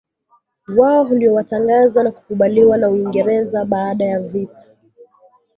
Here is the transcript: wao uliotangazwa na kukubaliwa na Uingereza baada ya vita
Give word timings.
wao 0.77 1.01
uliotangazwa 1.03 2.03
na 2.03 2.11
kukubaliwa 2.11 2.77
na 2.77 2.89
Uingereza 2.89 3.65
baada 3.65 4.05
ya 4.05 4.19
vita 4.19 4.65